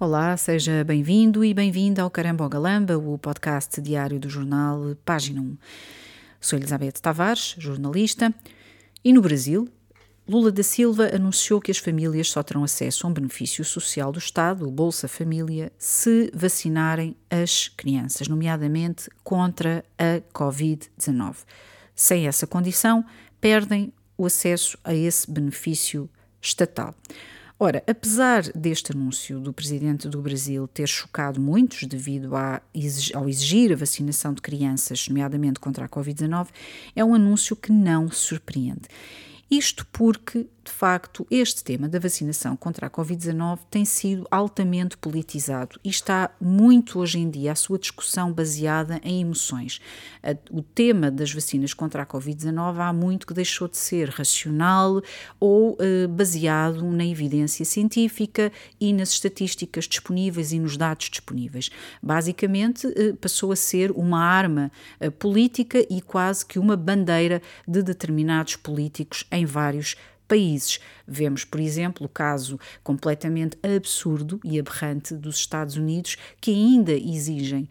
[0.00, 5.56] Olá, seja bem-vindo e bem-vinda ao Caramba Galamba, o podcast diário do jornal Página 1.
[6.40, 8.34] Sou Elizabeth Tavares, jornalista,
[9.04, 9.68] e no Brasil,
[10.28, 14.18] Lula da Silva anunciou que as famílias só terão acesso a um benefício social do
[14.18, 21.36] Estado, o Bolsa Família, se vacinarem as crianças, nomeadamente contra a Covid-19.
[21.94, 23.04] Sem essa condição,
[23.40, 26.10] perdem o acesso a esse benefício
[26.42, 26.96] estatal.
[27.58, 32.60] Ora, apesar deste anúncio do presidente do Brasil ter chocado muitos devido a,
[33.14, 36.48] ao exigir a vacinação de crianças, nomeadamente contra a Covid-19,
[36.96, 38.88] é um anúncio que não surpreende.
[39.48, 45.78] Isto porque de facto, este tema da vacinação contra a Covid-19 tem sido altamente politizado
[45.84, 49.80] e está muito hoje em dia a sua discussão baseada em emoções.
[50.50, 55.02] O tema das vacinas contra a Covid-19 há muito que deixou de ser racional
[55.38, 61.70] ou eh, baseado na evidência científica e nas estatísticas disponíveis e nos dados disponíveis.
[62.02, 67.82] Basicamente, eh, passou a ser uma arma eh, política e quase que uma bandeira de
[67.82, 70.80] determinados políticos em vários países países.
[71.06, 77.68] Vemos, por exemplo, o caso completamente absurdo e aberrante dos Estados Unidos, que ainda exigem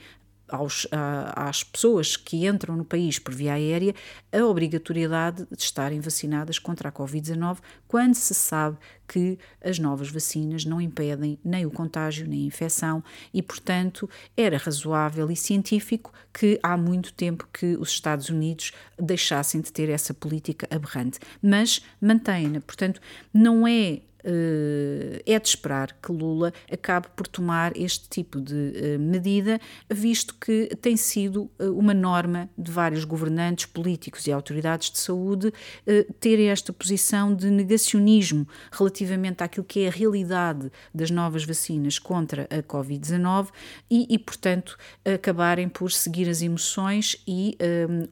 [0.53, 0.87] aos,
[1.35, 3.95] às pessoas que entram no país por via aérea
[4.31, 10.63] a obrigatoriedade de estarem vacinadas contra a Covid-19, quando se sabe que as novas vacinas
[10.63, 16.59] não impedem nem o contágio nem a infecção e, portanto, era razoável e científico que
[16.61, 21.19] há muito tempo que os Estados Unidos deixassem de ter essa política aberrante.
[21.41, 23.01] Mas mantém-na, portanto,
[23.33, 24.01] não é
[25.25, 30.75] é de esperar que Lula acabe por tomar este tipo de eh, medida, visto que
[30.81, 35.51] tem sido eh, uma norma de vários governantes políticos e autoridades de saúde
[36.19, 42.47] terem esta posição de negacionismo relativamente àquilo que é a realidade das novas vacinas contra
[42.49, 43.49] a Covid-19
[43.89, 47.57] e, e, portanto, acabarem por seguir as emoções e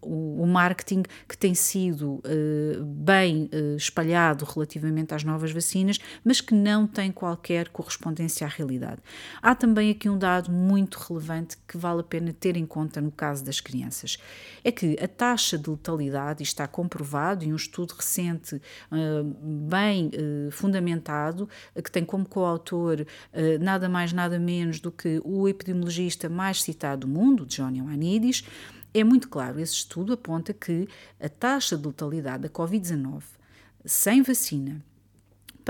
[0.02, 6.42] um, o marketing que tem sido uh, bem uh, espalhado relativamente às novas vacinas mas
[6.42, 9.02] que não tem qualquer correspondência à realidade.
[9.42, 13.12] Há também aqui um dado muito relevante que vale a pena ter em conta no
[13.12, 14.18] caso das crianças.
[14.64, 18.62] É que a taxa de letalidade, está comprovado em um estudo recente
[18.92, 18.98] ah,
[19.70, 21.50] bem ah, fundamentado,
[21.84, 27.02] que tem como coautor ah, nada mais nada menos do que o epidemiologista mais citado
[27.02, 28.44] do mundo, John Ioannidis,
[28.94, 30.88] é muito claro, esse estudo aponta que
[31.20, 33.24] a taxa de letalidade da Covid-19
[33.86, 34.84] sem vacina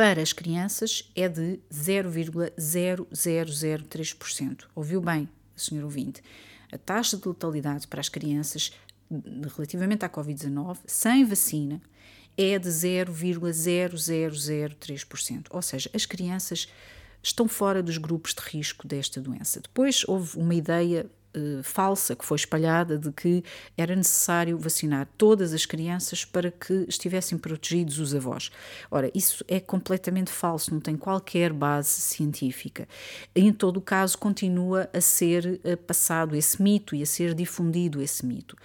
[0.01, 4.63] para as crianças é de 0,0003%.
[4.73, 6.23] Ouviu bem, senhor ouvinte?
[6.72, 8.72] A taxa de letalidade para as crianças
[9.56, 11.79] relativamente à Covid-19 sem vacina
[12.35, 15.45] é de 0,0003%.
[15.51, 16.67] Ou seja, as crianças
[17.22, 19.61] estão fora dos grupos de risco desta doença.
[19.61, 23.44] Depois houve uma ideia eh, falsa que foi espalhada de que
[23.78, 28.52] era necessário vacinar todas as crianças para que estivessem protegidos os avós.
[28.90, 32.88] Ora, isso é completamente falso, não tem qualquer base científica.
[33.34, 38.02] Em todo o caso, continua a ser uh, passado esse mito e a ser difundido
[38.02, 38.58] esse mito.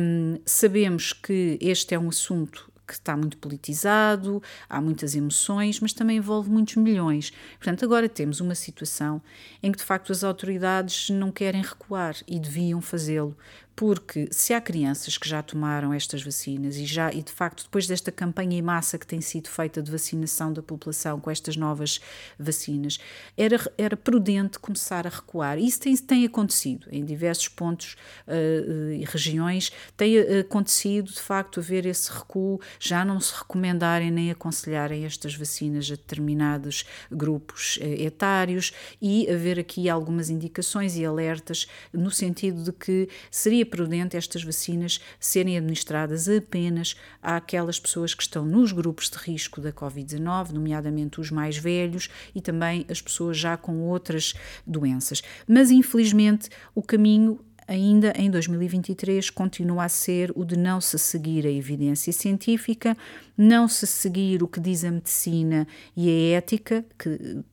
[0.00, 5.92] Um, sabemos que este é um assunto que está muito politizado, há muitas emoções, mas
[5.92, 7.30] também envolve muitos milhões.
[7.58, 9.22] Portanto, agora temos uma situação
[9.62, 13.36] em que de facto as autoridades não querem recuar e deviam fazê-lo,
[13.78, 17.86] porque se há crianças que já tomaram estas vacinas e já e de facto depois
[17.86, 22.00] desta campanha em massa que tem sido feita de vacinação da população com estas novas
[22.36, 22.98] vacinas,
[23.36, 25.60] era, era prudente começar a recuar.
[25.60, 27.94] Isso tem, tem acontecido em diversos pontos
[28.26, 34.10] uh, e regiões, tem uh, acontecido de facto haver esse recuo, já não se recomendarem
[34.10, 41.68] nem aconselharem estas vacinas a determinados grupos etários e haver aqui algumas indicações e alertas
[41.92, 48.44] no sentido de que seria prudente estas vacinas serem administradas apenas àquelas pessoas que estão
[48.44, 53.56] nos grupos de risco da Covid-19, nomeadamente os mais velhos e também as pessoas já
[53.56, 54.34] com outras
[54.66, 55.22] doenças.
[55.46, 57.38] Mas, infelizmente, o caminho
[57.68, 62.96] ainda em 2023 continua a ser o de não se seguir a evidência científica,
[63.36, 67.44] não se seguir o que diz a medicina e a ética, que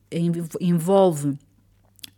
[0.62, 1.38] envolve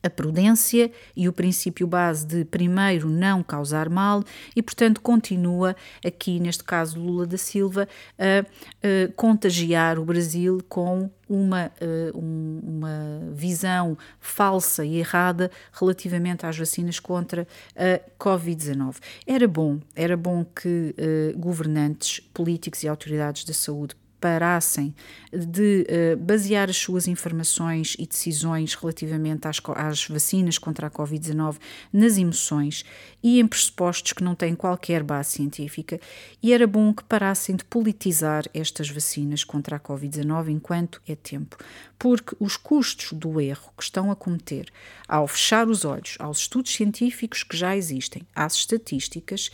[0.01, 4.23] a prudência e o princípio base de primeiro não causar mal
[4.55, 11.09] e, portanto, continua aqui, neste caso Lula da Silva, a, a contagiar o Brasil com
[11.27, 11.71] uma,
[12.13, 17.45] uma visão falsa e errada relativamente às vacinas contra
[17.75, 18.95] a Covid-19.
[19.25, 20.95] Era bom, era bom que
[21.35, 24.93] governantes, políticos e autoridades da saúde parassem
[25.31, 31.57] de uh, basear as suas informações e decisões relativamente às, às vacinas contra a Covid-19
[31.91, 32.83] nas emoções
[33.21, 35.99] e em pressupostos que não têm qualquer base científica,
[36.41, 41.57] e era bom que parassem de politizar estas vacinas contra a Covid-19 enquanto é tempo,
[41.99, 44.71] porque os custos do erro que estão a cometer
[45.07, 49.51] ao fechar os olhos aos estudos científicos que já existem, às estatísticas,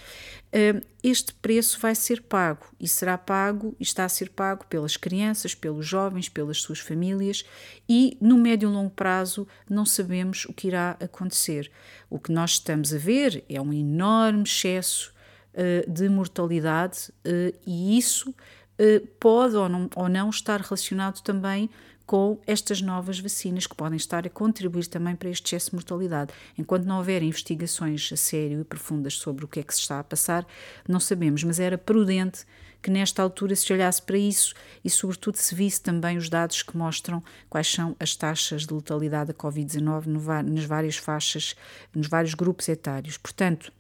[1.04, 5.56] este preço vai ser pago e será pago e está a ser pago pelas crianças,
[5.56, 7.44] pelos jovens, pelas suas famílias
[7.90, 11.72] e no médio e longo prazo não sabemos o que irá acontecer.
[12.08, 15.12] O que nós estamos a ver é um enorme excesso
[15.54, 21.70] uh, de mortalidade uh, e isso uh, pode ou não, ou não estar relacionado também
[22.06, 26.34] com estas novas vacinas que podem estar a contribuir também para este excesso de mortalidade.
[26.58, 30.00] Enquanto não houver investigações a sério e profundas sobre o que é que se está
[30.00, 30.46] a passar,
[30.88, 32.46] não sabemos, mas era prudente
[32.82, 34.54] que nesta altura se olhasse para isso
[34.84, 39.30] e, sobretudo, se visse também os dados que mostram quais são as taxas de letalidade
[39.30, 40.06] da Covid-19
[40.44, 41.56] nas várias faixas,
[41.96, 43.18] nos vários grupos etários.
[43.18, 43.72] Portanto,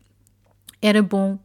[0.81, 1.37] era bom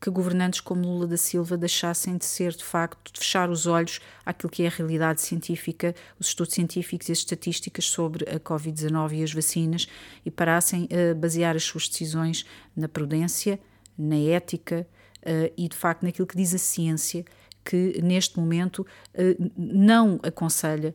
[0.00, 4.00] que governantes como Lula da Silva deixassem de ser, de facto, de fechar os olhos
[4.24, 9.12] àquilo que é a realidade científica, os estudos científicos e as estatísticas sobre a Covid-19
[9.12, 9.88] e as vacinas
[10.24, 12.44] e parassem a basear as suas decisões
[12.76, 13.58] na prudência,
[13.96, 14.86] na ética
[15.22, 17.24] uh, e, de facto, naquilo que diz a ciência,
[17.64, 18.80] que neste momento
[19.14, 20.94] uh, não aconselha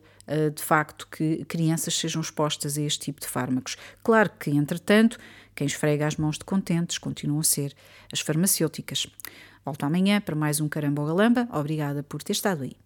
[0.54, 3.76] de facto que crianças sejam expostas a este tipo de fármacos.
[4.04, 5.18] Claro que, entretanto,
[5.54, 7.74] quem esfrega as mãos de contentes continuam a ser
[8.12, 9.06] as farmacêuticas.
[9.64, 11.48] Volto amanhã para mais um Carambogalamba.
[11.52, 12.76] Obrigada por ter estado aí.